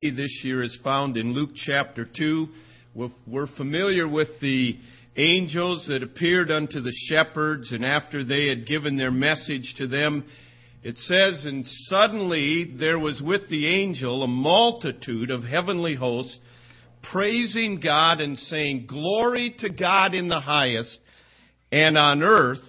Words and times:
this 0.00 0.42
year 0.44 0.62
is 0.62 0.78
found 0.84 1.16
in 1.16 1.32
Luke 1.32 1.50
chapter 1.56 2.04
2. 2.16 2.46
We're 3.26 3.48
familiar 3.56 4.06
with 4.08 4.28
the 4.40 4.78
angels 5.16 5.86
that 5.88 6.04
appeared 6.04 6.52
unto 6.52 6.80
the 6.80 6.92
shepherds, 7.08 7.72
and 7.72 7.84
after 7.84 8.22
they 8.22 8.46
had 8.46 8.68
given 8.68 8.96
their 8.96 9.10
message 9.10 9.74
to 9.78 9.88
them, 9.88 10.24
it 10.84 10.98
says, 10.98 11.44
And 11.44 11.66
suddenly 11.66 12.76
there 12.78 13.00
was 13.00 13.20
with 13.20 13.48
the 13.50 13.66
angel 13.66 14.22
a 14.22 14.28
multitude 14.28 15.32
of 15.32 15.42
heavenly 15.42 15.96
hosts, 15.96 16.38
praising 17.10 17.80
God 17.80 18.20
and 18.20 18.38
saying, 18.38 18.86
Glory 18.86 19.56
to 19.58 19.68
God 19.68 20.14
in 20.14 20.28
the 20.28 20.38
highest, 20.38 20.96
and 21.72 21.98
on 21.98 22.22
earth 22.22 22.62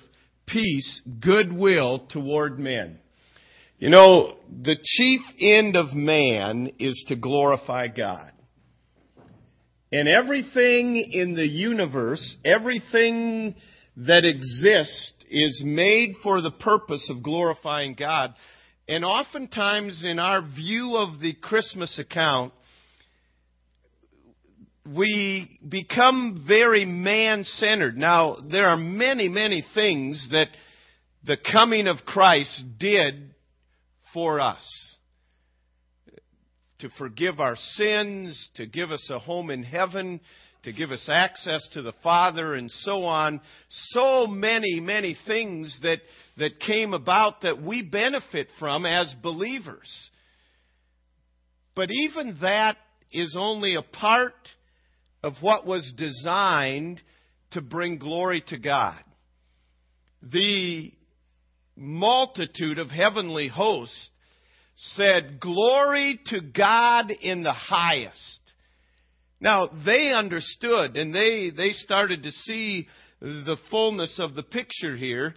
peace, 0.47 1.03
goodwill 1.19 2.07
toward 2.09 2.57
men. 2.57 2.97
You 3.79 3.89
know, 3.89 4.35
the 4.61 4.75
chief 4.83 5.21
end 5.39 5.77
of 5.77 5.93
man 5.93 6.73
is 6.79 7.01
to 7.07 7.15
glorify 7.15 7.87
God. 7.87 8.29
And 9.89 10.09
everything 10.09 10.97
in 10.97 11.33
the 11.33 11.47
universe, 11.47 12.37
everything 12.43 13.55
that 13.95 14.25
exists 14.25 15.13
is 15.29 15.61
made 15.63 16.15
for 16.21 16.41
the 16.41 16.51
purpose 16.51 17.09
of 17.09 17.23
glorifying 17.23 17.95
God. 17.97 18.33
And 18.89 19.05
oftentimes 19.05 20.03
in 20.03 20.19
our 20.19 20.41
view 20.41 20.97
of 20.97 21.21
the 21.21 21.33
Christmas 21.35 21.97
account, 21.97 22.51
we 24.85 25.57
become 25.65 26.43
very 26.45 26.83
man-centered. 26.83 27.97
Now, 27.97 28.39
there 28.45 28.65
are 28.65 28.75
many, 28.75 29.29
many 29.29 29.63
things 29.73 30.27
that 30.31 30.49
the 31.23 31.37
coming 31.37 31.87
of 31.87 31.99
Christ 32.05 32.61
did 32.77 33.35
for 34.13 34.39
us. 34.39 34.95
To 36.79 36.89
forgive 36.97 37.39
our 37.39 37.55
sins, 37.55 38.49
to 38.55 38.65
give 38.65 38.91
us 38.91 39.09
a 39.09 39.19
home 39.19 39.49
in 39.49 39.63
heaven, 39.63 40.21
to 40.63 40.73
give 40.73 40.91
us 40.91 41.07
access 41.09 41.67
to 41.73 41.81
the 41.81 41.93
Father, 42.03 42.53
and 42.53 42.69
so 42.71 43.03
on. 43.03 43.41
So 43.69 44.27
many, 44.27 44.79
many 44.79 45.17
things 45.27 45.77
that, 45.83 45.99
that 46.37 46.59
came 46.59 46.93
about 46.93 47.41
that 47.41 47.61
we 47.61 47.81
benefit 47.81 48.47
from 48.59 48.85
as 48.85 49.13
believers. 49.21 49.89
But 51.75 51.89
even 51.91 52.37
that 52.41 52.77
is 53.11 53.35
only 53.37 53.75
a 53.75 53.81
part 53.81 54.35
of 55.23 55.33
what 55.41 55.65
was 55.65 55.91
designed 55.95 57.01
to 57.51 57.61
bring 57.61 57.97
glory 57.97 58.43
to 58.47 58.57
God. 58.57 59.01
The 60.21 60.91
multitude 61.79 62.77
of 62.77 62.89
heavenly 62.89 63.47
hosts 63.47 64.09
said, 64.75 65.39
Glory 65.39 66.19
to 66.27 66.41
God 66.41 67.11
in 67.11 67.43
the 67.43 67.53
highest. 67.53 68.39
Now, 69.41 69.69
they 69.85 70.11
understood 70.11 70.97
and 70.97 71.13
they, 71.13 71.49
they 71.55 71.71
started 71.71 72.23
to 72.23 72.31
see 72.31 72.87
the 73.21 73.57
fullness 73.69 74.19
of 74.19 74.35
the 74.35 74.43
picture 74.43 74.95
here, 74.95 75.33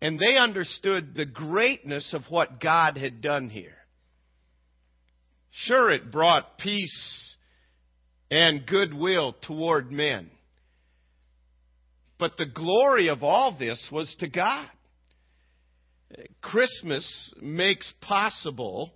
and 0.00 0.18
they 0.18 0.36
understood 0.36 1.14
the 1.14 1.26
greatness 1.26 2.12
of 2.12 2.22
what 2.28 2.60
God 2.60 2.96
had 2.96 3.20
done 3.20 3.48
here. 3.48 3.76
Sure, 5.50 5.90
it 5.90 6.10
brought 6.10 6.58
peace 6.58 7.36
and 8.30 8.66
goodwill 8.66 9.34
toward 9.42 9.92
men. 9.92 10.30
But 12.18 12.36
the 12.36 12.46
glory 12.46 13.08
of 13.08 13.22
all 13.22 13.56
this 13.56 13.88
was 13.90 14.14
to 14.20 14.28
God. 14.28 14.66
Christmas 16.40 17.34
makes 17.40 17.92
possible 18.00 18.92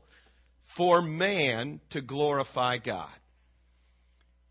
for 0.76 1.02
man 1.02 1.80
to 1.90 2.00
glorify 2.00 2.78
God. 2.78 3.10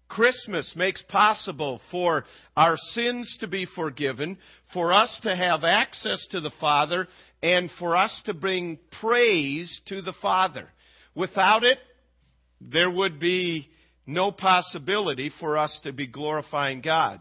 Christmas 0.10 0.74
makes 0.76 1.02
possible 1.04 1.82
for 1.92 2.24
our 2.56 2.78
sins 2.94 3.38
to 3.42 3.48
be 3.48 3.66
forgiven, 3.66 4.38
for 4.74 4.94
us 4.94 5.20
to 5.24 5.36
have 5.36 5.64
access 5.64 6.26
to 6.32 6.40
the 6.40 6.52
Father, 6.62 7.08
and 7.44 7.70
for 7.78 7.96
us 7.96 8.22
to 8.26 8.34
bring 8.34 8.80
praise 9.02 9.82
to 9.88 10.02
the 10.02 10.14
Father. 10.22 10.70
Without 11.14 11.64
it, 11.64 11.78
there 12.62 12.90
would 12.90 13.20
be 13.20 13.70
no 14.06 14.32
possibility 14.32 15.32
for 15.40 15.58
us 15.58 15.78
to 15.84 15.92
be 15.92 16.08
glorifying 16.08 16.82
God. 16.82 17.20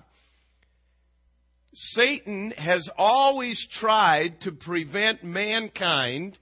Satan 1.76 2.52
has 2.52 2.88
always 2.96 3.66
tried 3.78 4.40
to 4.42 4.52
prevent 4.52 5.22
mankind 5.22 6.38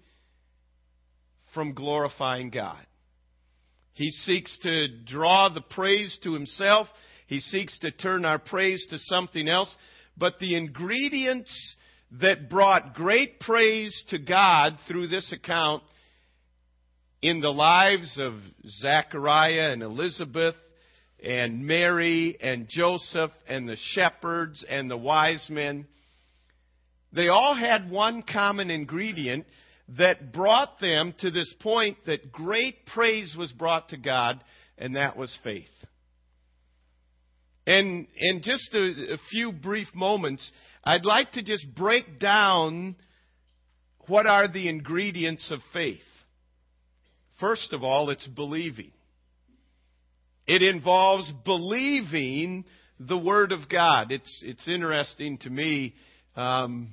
from 1.53 1.75
glorifying 1.75 2.51
God. 2.51 2.85
He 3.95 4.11
seeks 4.11 4.57
to 4.63 4.89
draw 5.05 5.49
the 5.49 5.61
praise 5.61 6.17
to 6.23 6.35
himself. 6.35 6.89
He 7.27 7.41
seeks 7.41 7.79
to 7.81 7.91
turn 7.91 8.25
our 8.25 8.39
praise 8.39 8.87
to 8.91 8.99
something 8.99 9.49
else. 9.49 9.75
But 10.17 10.39
the 10.39 10.57
ingredients 10.57 11.77
that 12.21 12.49
brought 12.49 12.95
great 12.95 13.41
praise 13.41 14.05
to 14.11 14.19
God 14.19 14.79
through 14.87 15.09
this 15.09 15.33
account 15.33 15.83
in 17.23 17.41
the 17.41 17.51
lives 17.51 18.19
of 18.21 18.35
Zachariah 18.67 19.73
and 19.73 19.83
Elizabeth 19.83 20.55
and 21.25 21.67
Mary 21.67 22.37
and 22.41 22.69
Joseph 22.69 23.31
and 23.49 23.69
the 23.69 23.79
shepherds 23.93 24.65
and 24.69 24.91
the 24.91 24.97
wise 24.97 25.47
men, 25.51 25.87
they 27.13 27.29
all 27.29 27.55
had 27.55 27.91
one 27.91 28.23
common 28.23 28.71
ingredient 28.71 29.47
that 29.97 30.33
brought 30.33 30.81
them 30.81 31.15
to 31.21 31.31
this 31.31 31.53
point 31.61 31.97
that 32.07 32.33
great 32.33 32.87
praise 32.87 33.35
was 33.39 33.53
brought 33.53 33.91
to 33.91 33.97
God, 33.97 34.43
and 34.79 34.97
that 34.97 35.17
was 35.17 35.37
faith. 35.43 35.69
And 37.67 38.07
in 38.17 38.43
just 38.43 38.75
a, 38.75 39.15
a 39.15 39.19
few 39.31 39.53
brief 39.53 39.89
moments, 39.95 40.51
I'd 40.83 41.05
like 41.05 41.33
to 41.33 41.43
just 41.43 41.67
break 41.75 42.19
down 42.19 42.97
what 44.07 44.27
are 44.27 44.53
the 44.53 44.69
ingredients 44.69 45.51
of 45.51 45.61
faith. 45.73 46.01
First 47.41 47.73
of 47.73 47.83
all, 47.83 48.11
it's 48.11 48.27
believing. 48.27 48.93
It 50.47 50.63
involves 50.63 51.31
believing 51.45 52.65
the 53.01 53.19
Word 53.19 53.53
of 53.53 53.69
God. 53.69 54.13
It's, 54.13 54.43
it's 54.45 54.69
interesting 54.69 55.39
to 55.39 55.51
me. 55.51 55.95
Um, 56.37 56.91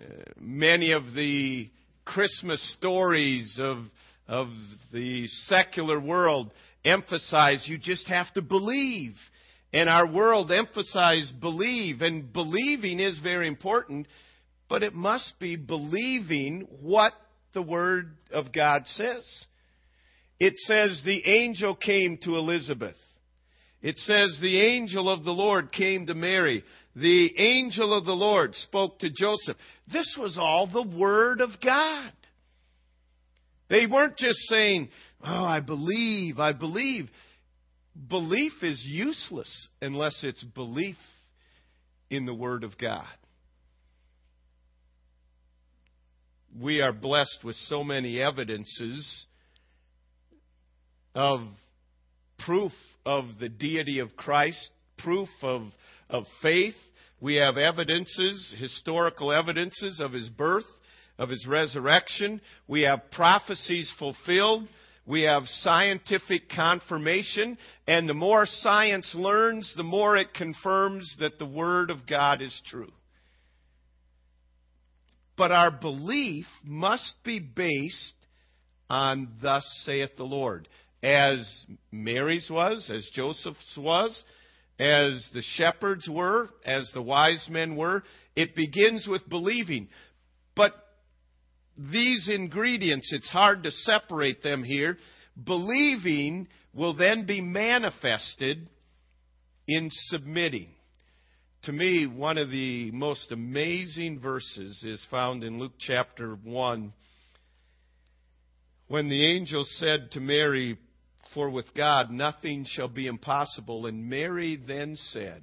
uh, 0.00 0.04
many 0.38 0.92
of 0.92 1.14
the 1.14 1.70
Christmas 2.04 2.74
stories 2.74 3.58
of, 3.60 3.78
of 4.28 4.48
the 4.92 5.26
secular 5.46 5.98
world 5.98 6.50
emphasize 6.84 7.64
you 7.66 7.78
just 7.78 8.06
have 8.08 8.32
to 8.34 8.42
believe. 8.42 9.14
And 9.72 9.88
our 9.88 10.06
world 10.06 10.52
emphasizes 10.52 11.32
believe, 11.32 12.00
and 12.00 12.32
believing 12.32 13.00
is 13.00 13.18
very 13.18 13.48
important, 13.48 14.06
but 14.68 14.82
it 14.82 14.94
must 14.94 15.34
be 15.40 15.56
believing 15.56 16.68
what 16.80 17.12
the 17.54 17.62
Word 17.62 18.16
of 18.30 18.52
God 18.52 18.82
says. 18.86 19.46
It 20.38 20.54
says 20.58 21.00
the 21.04 21.26
angel 21.26 21.76
came 21.76 22.18
to 22.24 22.36
Elizabeth. 22.36 22.96
It 23.82 23.98
says 23.98 24.38
the 24.40 24.60
angel 24.60 25.10
of 25.10 25.24
the 25.24 25.32
Lord 25.32 25.70
came 25.70 26.06
to 26.06 26.14
Mary. 26.14 26.64
The 26.96 27.38
angel 27.38 27.92
of 27.96 28.04
the 28.04 28.12
Lord 28.12 28.54
spoke 28.54 28.98
to 29.00 29.10
Joseph. 29.10 29.56
This 29.92 30.16
was 30.18 30.38
all 30.38 30.66
the 30.66 30.88
Word 30.96 31.40
of 31.40 31.50
God. 31.62 32.12
They 33.68 33.86
weren't 33.86 34.16
just 34.16 34.38
saying, 34.48 34.88
Oh, 35.22 35.44
I 35.44 35.60
believe, 35.60 36.38
I 36.38 36.52
believe. 36.52 37.08
Belief 38.08 38.52
is 38.62 38.82
useless 38.84 39.68
unless 39.80 40.22
it's 40.24 40.42
belief 40.42 40.96
in 42.10 42.26
the 42.26 42.34
Word 42.34 42.64
of 42.64 42.76
God. 42.76 43.06
We 46.60 46.80
are 46.80 46.92
blessed 46.92 47.40
with 47.42 47.56
so 47.56 47.84
many 47.84 48.20
evidences 48.20 49.26
of 51.14 51.40
proof 52.44 52.72
of 53.06 53.26
the 53.40 53.48
deity 53.48 53.98
of 54.00 54.16
Christ, 54.16 54.70
proof 54.98 55.28
of, 55.42 55.62
of 56.08 56.24
faith. 56.42 56.74
We 57.20 57.36
have 57.36 57.56
evidences, 57.56 58.54
historical 58.58 59.32
evidences 59.32 60.00
of 60.00 60.12
his 60.12 60.28
birth, 60.28 60.64
of 61.18 61.28
his 61.28 61.46
resurrection. 61.46 62.40
We 62.66 62.82
have 62.82 63.10
prophecies 63.12 63.92
fulfilled. 63.98 64.68
We 65.06 65.22
have 65.22 65.44
scientific 65.46 66.48
confirmation. 66.54 67.58
And 67.86 68.08
the 68.08 68.14
more 68.14 68.46
science 68.46 69.10
learns, 69.14 69.72
the 69.76 69.82
more 69.82 70.16
it 70.16 70.34
confirms 70.34 71.14
that 71.20 71.38
the 71.38 71.46
Word 71.46 71.90
of 71.90 72.06
God 72.08 72.42
is 72.42 72.58
true. 72.66 72.92
But 75.36 75.50
our 75.50 75.70
belief 75.70 76.46
must 76.64 77.14
be 77.24 77.38
based 77.38 78.14
on 78.88 79.28
Thus 79.42 79.64
saith 79.84 80.16
the 80.16 80.24
Lord 80.24 80.68
as 81.04 81.66
Mary's 81.92 82.48
was, 82.50 82.90
as 82.90 83.06
Joseph's 83.12 83.76
was, 83.76 84.24
as 84.78 85.28
the 85.34 85.42
shepherds 85.42 86.08
were, 86.08 86.48
as 86.64 86.90
the 86.94 87.02
wise 87.02 87.46
men 87.50 87.76
were. 87.76 88.02
It 88.34 88.56
begins 88.56 89.06
with 89.06 89.28
believing. 89.28 89.88
But 90.56 90.72
these 91.76 92.28
ingredients, 92.32 93.10
it's 93.12 93.28
hard 93.28 93.64
to 93.64 93.70
separate 93.70 94.42
them 94.42 94.64
here, 94.64 94.96
Believing 95.42 96.46
will 96.72 96.94
then 96.94 97.26
be 97.26 97.40
manifested 97.40 98.68
in 99.66 99.88
submitting. 99.90 100.68
To 101.64 101.72
me, 101.72 102.06
one 102.06 102.38
of 102.38 102.50
the 102.50 102.90
most 102.92 103.32
amazing 103.32 104.20
verses 104.20 104.82
is 104.84 105.04
found 105.10 105.42
in 105.42 105.58
Luke 105.58 105.72
chapter 105.78 106.36
1 106.36 106.92
when 108.86 109.08
the 109.08 109.26
angel 109.34 109.64
said 109.78 110.10
to 110.12 110.20
Mary, 110.20 110.78
For 111.32 111.50
with 111.50 111.74
God 111.74 112.10
nothing 112.10 112.66
shall 112.68 112.88
be 112.88 113.06
impossible. 113.06 113.86
And 113.86 114.08
Mary 114.08 114.56
then 114.56 114.96
said, 114.96 115.42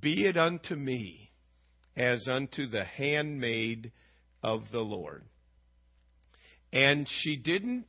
Be 0.00 0.26
it 0.26 0.36
unto 0.36 0.74
me 0.74 1.30
as 1.96 2.26
unto 2.28 2.66
the 2.66 2.84
handmaid 2.84 3.92
of 4.42 4.62
the 4.70 4.80
Lord. 4.80 5.24
And 6.72 7.06
she 7.22 7.36
didn't 7.36 7.86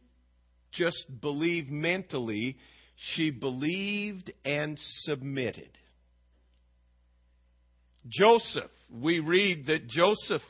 just 0.71 1.05
believe 1.21 1.69
mentally, 1.69 2.57
she 2.95 3.31
believed 3.31 4.31
and 4.45 4.77
submitted. 4.79 5.69
Joseph, 8.07 8.71
we 8.89 9.19
read 9.19 9.67
that 9.67 9.87
Joseph 9.87 10.41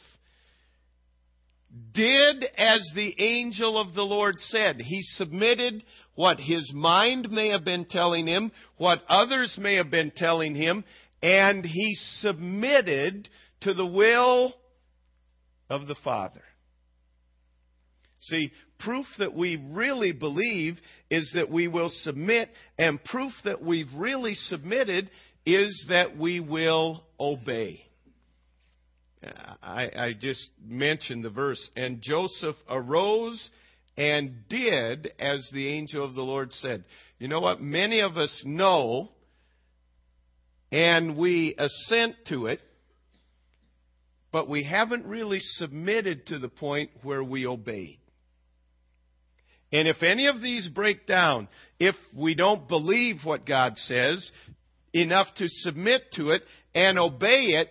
did 1.94 2.44
as 2.58 2.90
the 2.96 3.16
angel 3.20 3.80
of 3.80 3.94
the 3.94 4.04
Lord 4.04 4.36
said. 4.40 4.80
He 4.80 5.02
submitted 5.04 5.84
what 6.16 6.40
his 6.40 6.72
mind 6.74 7.30
may 7.30 7.50
have 7.50 7.64
been 7.64 7.86
telling 7.86 8.28
him, 8.28 8.52
what 8.78 9.04
others 9.08 9.58
may 9.62 9.76
have 9.76 9.92
been 9.92 10.12
telling 10.16 10.56
him, 10.56 10.84
and 11.22 11.64
he 11.64 11.96
submitted 12.20 13.30
to 13.62 13.74
the 13.74 13.86
will 13.86 14.54
of 15.70 15.88
the 15.88 15.96
Father. 16.04 16.42
See, 18.20 18.52
proof 18.80 19.06
that 19.20 19.34
we 19.36 19.56
really 19.56 20.12
believe 20.12 20.78
is 21.10 21.32
that 21.36 21.52
we 21.52 21.68
will 21.68 21.92
submit, 22.02 22.50
and 22.78 23.04
proof 23.04 23.32
that 23.46 23.62
we've 23.62 23.94
really 23.96 24.34
submitted 24.34 25.10
is 25.46 25.86
that 25.90 26.18
we 26.18 26.40
will 26.40 27.04
obey. 27.20 27.84
I, 29.24 29.90
I 29.96 30.14
just 30.20 30.50
mentioned 30.66 31.24
the 31.24 31.30
verse, 31.30 31.70
and 31.76 32.02
Joseph 32.02 32.56
arose 32.70 33.50
and 33.98 34.48
did 34.48 35.12
as 35.20 35.50
the 35.52 35.70
angel 35.70 36.06
of 36.06 36.14
the 36.14 36.22
Lord 36.22 36.54
said. 36.54 36.84
You 37.20 37.28
know 37.28 37.40
what? 37.40 37.62
Many 37.62 38.02
of 38.02 38.18
us 38.18 38.44
know, 38.46 39.10
and 40.72 41.18
we 41.18 41.56
assent 41.58 42.16
to 42.30 42.46
it, 42.48 42.62
but 44.32 44.48
we 44.48 44.64
haven't 44.64 45.06
really 45.06 45.40
submitted 45.40 46.28
to 46.28 46.38
the 46.38 46.50
point 46.50 46.92
where 47.02 47.24
we 47.24 47.48
obeyed. 47.48 48.00
And 49.72 49.88
if 49.88 50.04
any 50.04 50.28
of 50.28 50.42
these 50.42 50.70
break 50.70 51.08
down, 51.08 51.48
if 51.80 51.96
we 52.16 52.36
don't 52.36 52.68
believe 52.68 53.18
what 53.24 53.46
God 53.46 53.78
says 53.78 54.32
enough 54.94 55.28
to 55.38 55.48
submit 55.48 56.04
to 56.14 56.30
it 56.30 56.44
and 56.74 57.00
obey 57.00 57.56
it, 57.56 57.70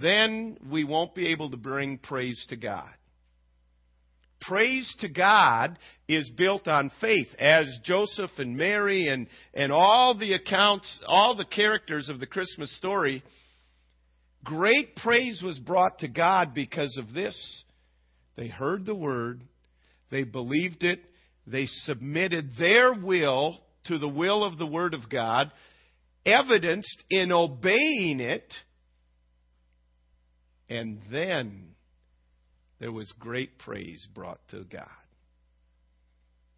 then 0.00 0.58
we 0.70 0.84
won't 0.84 1.14
be 1.14 1.32
able 1.32 1.50
to 1.50 1.56
bring 1.56 1.98
praise 1.98 2.44
to 2.48 2.56
God. 2.56 2.88
Praise 4.40 4.92
to 5.00 5.08
God 5.08 5.78
is 6.08 6.28
built 6.36 6.66
on 6.66 6.90
faith, 7.00 7.28
as 7.38 7.66
Joseph 7.84 8.30
and 8.38 8.56
Mary 8.56 9.06
and, 9.08 9.28
and 9.54 9.70
all 9.70 10.16
the 10.18 10.34
accounts, 10.34 11.00
all 11.06 11.36
the 11.36 11.44
characters 11.44 12.08
of 12.08 12.18
the 12.18 12.26
Christmas 12.26 12.76
story, 12.76 13.22
great 14.44 14.96
praise 14.96 15.40
was 15.44 15.58
brought 15.60 16.00
to 16.00 16.08
God 16.08 16.54
because 16.54 16.96
of 16.98 17.14
this. 17.14 17.64
They 18.36 18.48
heard 18.48 18.84
the 18.84 18.94
word, 18.96 19.42
they 20.10 20.24
believed 20.24 20.82
it, 20.82 21.00
they 21.46 21.66
submitted 21.66 22.52
their 22.58 22.94
will 22.94 23.60
to 23.84 23.98
the 23.98 24.08
will 24.08 24.44
of 24.44 24.58
the 24.58 24.66
Word 24.66 24.94
of 24.94 25.08
God, 25.08 25.50
evidenced 26.24 27.02
in 27.10 27.32
obeying 27.32 28.20
it, 28.20 28.52
and 30.68 31.00
then 31.10 31.74
there 32.80 32.92
was 32.92 33.12
great 33.18 33.58
praise 33.58 34.06
brought 34.14 34.40
to 34.50 34.64
God. 34.64 34.88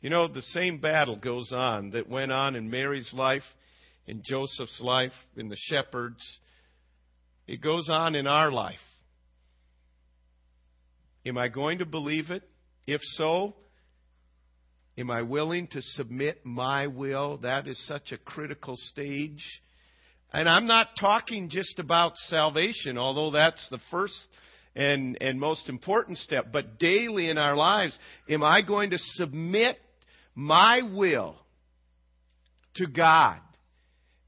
You 0.01 0.11
know, 0.11 0.29
the 0.29 0.43
same 0.43 0.81
battle 0.81 1.17
goes 1.17 1.53
on 1.53 1.91
that 1.93 2.09
went 2.09 2.31
on 2.31 2.57
in 2.57 2.71
Mary's 2.71 3.13
life, 3.15 3.43
in 4.07 4.23
Joseph's 4.25 4.81
life, 4.81 5.13
in 5.37 5.49
the 5.49 5.57
shepherds. 5.57 6.23
It 7.47 7.63
goes 7.63 7.89
on 7.89 8.15
in 8.15 8.27
our 8.27 8.53
life. 8.53 8.77
Am 11.27 11.39
I 11.39 11.49
going 11.49 11.79
to 11.79 11.87
believe 11.87 12.31
it? 12.31 12.43
If 12.87 13.01
so, 13.03 13.55
Am 14.97 15.11
I 15.11 15.23
willing 15.23 15.67
to 15.69 15.83
submit 15.83 16.45
my 16.45 16.87
will? 16.87 17.39
That 17.39 17.67
is 17.67 17.85
such 17.87 18.13
a 18.13 18.19
critical 18.19 18.77
stage. 18.77 19.43
And 20.35 20.49
I'm 20.49 20.67
not 20.67 20.89
talking 20.99 21.49
just 21.49 21.79
about 21.79 22.17
salvation, 22.17 22.99
although 22.99 23.31
that's 23.31 23.69
the 23.71 23.79
first 23.93 24.19
and, 24.75 25.17
and 25.21 25.39
most 25.39 25.69
important 25.69 26.19
step. 26.19 26.47
But 26.53 26.81
daily 26.81 27.31
in 27.31 27.39
our 27.39 27.55
lives, 27.55 27.97
am 28.29 28.43
I 28.43 28.63
going 28.63 28.91
to 28.91 28.99
submit 28.99 29.79
my 30.35 30.83
will 30.83 31.37
to 32.75 32.89
God 32.89 33.39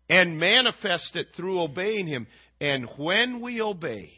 and 0.09 0.39
manifest 0.39 1.17
it 1.17 1.27
through 1.37 1.61
obeying 1.61 2.07
Him? 2.07 2.29
And 2.61 2.89
when 2.97 3.41
we 3.41 3.61
obey, 3.61 4.13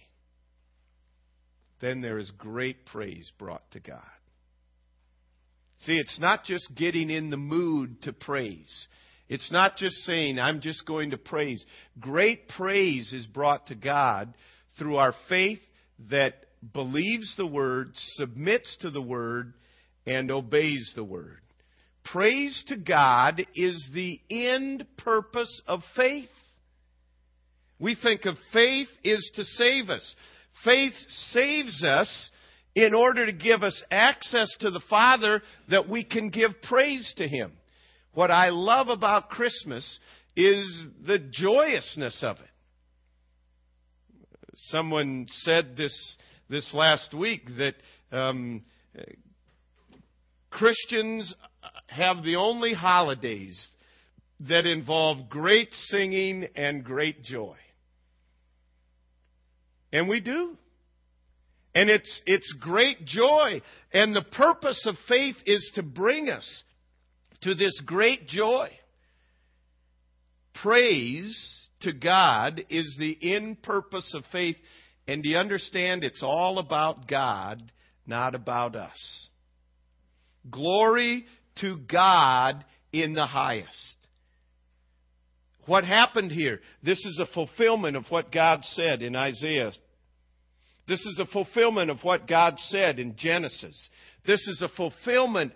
then 1.81 2.03
there 2.03 2.19
is 2.19 2.31
great 2.37 2.85
praise 2.85 3.33
brought 3.39 3.69
to 3.71 3.81
God. 3.81 4.03
See, 5.87 5.95
it's 5.95 6.21
not 6.21 6.45
just 6.45 6.69
getting 6.77 7.09
in 7.09 7.31
the 7.31 7.39
mood 7.39 8.03
to 8.03 8.13
praise. 8.13 8.89
It's 9.29 9.53
not 9.53 9.77
just 9.77 9.97
saying, 10.05 10.39
I'm 10.39 10.61
just 10.61 10.87
going 10.87 11.11
to 11.11 11.19
praise. 11.19 11.65
Great 12.01 12.49
praise 12.49 13.13
is 13.13 13.27
brought 13.27 13.67
to 13.67 13.75
God 13.75 14.33
through 14.79 14.97
our 14.97 15.15
faith 15.29 15.61
that 16.11 16.35
believes 16.73 17.35
the 17.37 17.47
Word, 17.47 17.91
submits 18.15 18.77
to 18.81 18.91
the 18.91 19.03
Word, 19.03 19.53
and 20.07 20.31
obeys 20.31 20.93
the 20.97 21.05
Word. 21.05 21.41
Praise 22.05 22.65
to 22.69 22.77
God 22.77 23.45
is 23.55 23.91
the 23.93 24.21
end 24.31 24.87
purpose 24.97 25.63
of 25.67 25.81
faith. 25.95 26.31
We 27.79 27.95
think 27.95 28.25
of 28.25 28.37
faith 28.53 28.89
is 29.05 29.31
to 29.35 29.45
save 29.45 29.91
us. 29.91 30.15
Faith 30.65 30.95
saves 31.33 31.85
us 31.85 32.31
in 32.75 32.95
order 32.95 33.27
to 33.27 33.33
give 33.33 33.63
us 33.63 33.81
access 33.91 34.49
to 34.61 34.71
the 34.71 34.83
Father 34.89 35.43
that 35.71 35.89
we 35.89 36.03
can 36.03 36.31
give 36.31 36.63
praise 36.63 37.13
to 37.19 37.29
Him. 37.29 37.53
What 38.19 38.33
I 38.33 38.49
love 38.49 38.89
about 38.89 39.29
Christmas 39.29 40.01
is 40.35 40.87
the 41.07 41.21
joyousness 41.21 42.19
of 42.25 42.39
it. 42.39 42.51
Someone 44.57 45.27
said 45.29 45.77
this 45.77 46.17
this 46.51 46.75
last 46.75 47.15
week 47.15 47.43
that 47.59 47.75
um, 48.11 48.65
Christians 50.51 51.33
have 51.87 52.25
the 52.25 52.35
only 52.35 52.75
holidays 52.75 53.71
that 54.49 54.67
involve 54.67 55.29
great 55.29 55.73
singing 55.73 56.49
and 56.57 56.83
great 56.83 57.23
joy. 57.23 57.55
And 59.93 60.09
we 60.09 60.19
do. 60.19 60.57
And 61.73 61.89
it's, 61.89 62.23
it's 62.27 62.53
great 62.59 63.05
joy. 63.05 63.63
And 63.93 64.13
the 64.13 64.23
purpose 64.23 64.85
of 64.89 64.97
faith 65.07 65.37
is 65.47 65.71
to 65.77 65.85
bring 65.85 66.31
us 66.31 66.65
to 67.43 67.55
this 67.55 67.81
great 67.85 68.27
joy. 68.29 68.69
Praise 70.63 71.69
to 71.81 71.93
God 71.93 72.61
is 72.69 72.97
the 72.99 73.17
end 73.35 73.63
purpose 73.63 74.13
of 74.15 74.25
faith. 74.33 74.57
And 75.07 75.23
do 75.23 75.29
you 75.29 75.39
understand? 75.39 76.05
It's 76.05 76.23
all 76.23 76.59
about 76.59 77.09
God, 77.09 77.73
not 78.07 78.35
about 78.35 78.75
us. 78.75 79.29
Glory 80.51 81.27
to 81.61 81.79
God 81.79 82.65
in 82.93 83.15
the 83.15 83.27
highest. 83.27 83.97
What 85.67 85.85
happened 85.85 86.33
here? 86.33 86.61
This 86.83 86.99
is 87.05 87.21
a 87.21 87.33
fulfillment 87.33 87.97
of 87.97 88.05
what 88.09 88.33
God 88.33 88.65
said 88.65 89.03
in 89.03 89.15
Isaiah 89.15 89.73
this 90.89 91.05
is 91.05 91.19
a 91.19 91.27
fulfillment 91.27 91.91
of 91.91 91.99
what 92.03 92.27
God 92.27 92.59
said 92.59 92.99
in 92.99 93.15
Genesis. 93.15 93.89
This 94.27 94.41
is 94.49 94.63
a 94.63 94.71
fulfillment. 94.71 95.53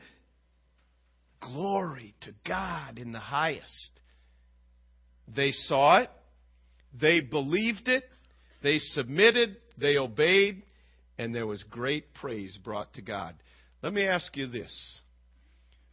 Glory 1.42 2.14
to 2.22 2.32
God 2.46 2.98
in 2.98 3.12
the 3.12 3.18
highest. 3.18 3.90
They 5.34 5.52
saw 5.52 5.98
it. 5.98 6.10
They 6.98 7.20
believed 7.20 7.88
it. 7.88 8.04
They 8.62 8.78
submitted. 8.78 9.56
They 9.76 9.96
obeyed. 9.96 10.62
And 11.18 11.34
there 11.34 11.46
was 11.46 11.62
great 11.64 12.14
praise 12.14 12.58
brought 12.62 12.94
to 12.94 13.02
God. 13.02 13.34
Let 13.82 13.92
me 13.92 14.04
ask 14.04 14.36
you 14.36 14.46
this. 14.46 15.00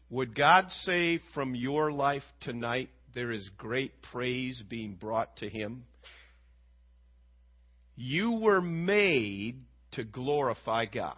Would 0.10 0.36
God 0.36 0.70
say 0.84 1.20
from 1.34 1.56
your 1.56 1.92
life 1.92 2.24
tonight 2.42 2.90
there 3.14 3.32
is 3.32 3.50
great 3.58 4.02
praise 4.12 4.64
being 4.68 4.96
brought 4.96 5.38
to 5.38 5.50
Him? 5.50 5.84
You 7.96 8.40
were 8.42 8.62
made 8.62 9.62
to 9.92 10.04
glorify 10.04 10.86
God. 10.86 11.16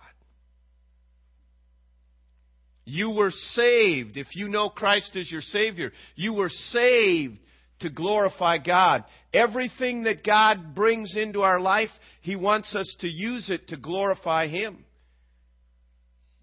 You 2.86 3.12
were 3.12 3.32
saved. 3.32 4.18
If 4.18 4.36
you 4.36 4.48
know 4.48 4.70
Christ 4.70 5.16
as 5.16 5.32
your 5.32 5.42
Savior, 5.42 5.92
you 6.16 6.34
were 6.34 6.50
saved 6.50 7.38
to 7.82 7.90
glorify 7.90 8.58
God. 8.58 9.04
Everything 9.34 10.04
that 10.04 10.24
God 10.24 10.74
brings 10.76 11.16
into 11.16 11.42
our 11.42 11.60
life, 11.60 11.90
He 12.22 12.36
wants 12.36 12.76
us 12.76 12.96
to 13.02 13.08
use 13.08 13.50
it 13.50 13.68
to 13.70 13.78
glorify 13.78 14.48
Him. 14.48 14.84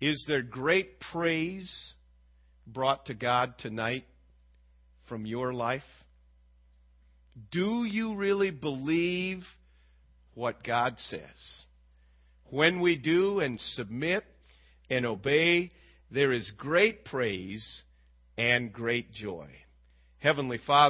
Is 0.00 0.24
there 0.28 0.42
great 0.42 1.00
praise 1.12 1.94
brought 2.66 3.06
to 3.06 3.14
God 3.14 3.54
tonight 3.58 4.04
from 5.08 5.26
your 5.26 5.52
life? 5.52 5.82
Do 7.50 7.84
you 7.84 8.16
really 8.16 8.50
believe 8.50 9.42
what 10.34 10.62
God 10.62 10.94
says? 10.98 11.20
When 12.50 12.80
we 12.80 12.96
do 12.96 13.40
and 13.40 13.60
submit 13.60 14.24
and 14.88 15.04
obey, 15.04 15.72
there 16.10 16.32
is 16.32 16.50
great 16.56 17.04
praise 17.04 17.82
and 18.36 18.72
great 18.72 19.12
joy. 19.12 19.48
Heavenly 20.18 20.58
Father, 20.58 20.86